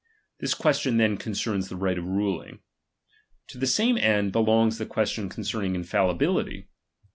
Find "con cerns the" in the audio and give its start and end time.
1.15-1.75